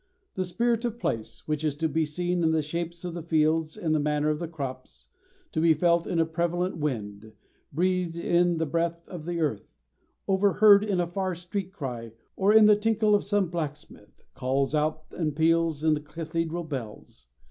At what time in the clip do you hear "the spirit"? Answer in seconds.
0.33-0.83